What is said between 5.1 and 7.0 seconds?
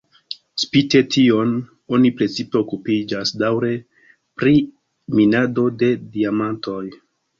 minado de diamantoj.